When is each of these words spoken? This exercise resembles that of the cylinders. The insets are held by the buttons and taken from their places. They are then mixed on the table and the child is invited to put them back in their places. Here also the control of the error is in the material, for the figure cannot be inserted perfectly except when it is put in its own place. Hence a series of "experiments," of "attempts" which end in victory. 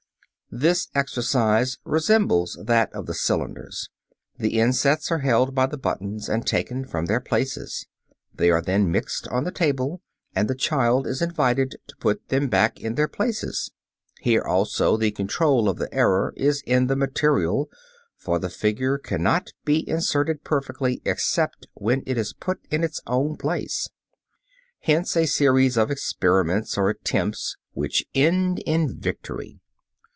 This 0.53 0.89
exercise 0.93 1.77
resembles 1.85 2.59
that 2.61 2.91
of 2.91 3.05
the 3.05 3.13
cylinders. 3.13 3.87
The 4.37 4.59
insets 4.59 5.09
are 5.09 5.19
held 5.19 5.55
by 5.55 5.65
the 5.65 5.77
buttons 5.77 6.27
and 6.27 6.45
taken 6.45 6.83
from 6.83 7.05
their 7.05 7.21
places. 7.21 7.87
They 8.35 8.51
are 8.51 8.61
then 8.61 8.91
mixed 8.91 9.29
on 9.29 9.45
the 9.45 9.53
table 9.53 10.01
and 10.35 10.49
the 10.49 10.53
child 10.53 11.07
is 11.07 11.21
invited 11.21 11.77
to 11.87 11.95
put 12.01 12.27
them 12.27 12.49
back 12.49 12.81
in 12.81 12.95
their 12.95 13.07
places. 13.07 13.71
Here 14.19 14.41
also 14.41 14.97
the 14.97 15.11
control 15.11 15.69
of 15.69 15.77
the 15.77 15.87
error 15.93 16.33
is 16.35 16.61
in 16.65 16.87
the 16.87 16.97
material, 16.97 17.69
for 18.17 18.37
the 18.37 18.49
figure 18.49 18.97
cannot 18.97 19.53
be 19.63 19.87
inserted 19.87 20.43
perfectly 20.43 21.01
except 21.05 21.67
when 21.75 22.03
it 22.05 22.17
is 22.17 22.33
put 22.33 22.59
in 22.69 22.83
its 22.83 22.99
own 23.07 23.37
place. 23.37 23.87
Hence 24.81 25.15
a 25.15 25.27
series 25.27 25.77
of 25.77 25.89
"experiments," 25.89 26.77
of 26.77 26.87
"attempts" 26.87 27.55
which 27.71 28.05
end 28.13 28.59
in 28.65 28.99
victory. 28.99 29.59